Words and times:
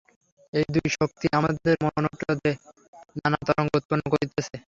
এই 0.53 0.65
দুই 0.73 0.87
শক্তি 0.97 1.25
আমাদের 1.39 1.75
মনোহ্রদে 1.87 2.51
নানা 3.17 3.39
তরঙ্গ 3.47 3.71
উৎপন্ন 3.79 4.03
করিতেছে। 4.13 4.55